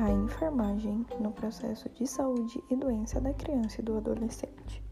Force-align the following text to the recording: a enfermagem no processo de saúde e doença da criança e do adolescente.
a 0.00 0.12
enfermagem 0.12 1.04
no 1.18 1.32
processo 1.32 1.88
de 1.88 2.06
saúde 2.06 2.62
e 2.70 2.76
doença 2.76 3.20
da 3.20 3.34
criança 3.34 3.80
e 3.80 3.84
do 3.84 3.96
adolescente. 3.96 4.87